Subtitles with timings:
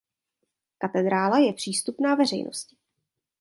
[0.77, 2.75] Katedrála je přístupná veřejnosti.